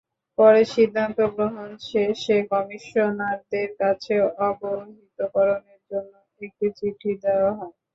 পরে 0.37 0.61
সিদ্ধান্ত 0.73 1.17
গ্রহণ 1.35 1.69
শেষে 1.89 2.37
কমিশনারদের 2.51 3.69
কাছে 3.79 4.13
অবহিতকরণের 4.47 5.81
জন্য 5.91 6.13
একটি 6.41 6.67
চিঠি 6.77 7.11
দেওয়া 7.23 7.51
হয়। 7.57 7.75